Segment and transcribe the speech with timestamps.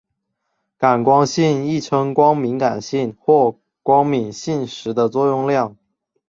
[0.79, 5.77] 感光性亦称光敏感度或光敏性时的作用量。